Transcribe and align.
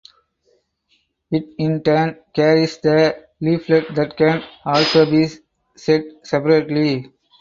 It 1.29 1.53
in 1.59 1.83
turn 1.83 2.21
carries 2.33 2.79
the 2.79 3.27
leaflet 3.39 3.93
that 3.93 4.17
can 4.17 4.43
also 4.65 5.05
be 5.05 5.27
shed 5.77 6.05
separately. 6.23 7.13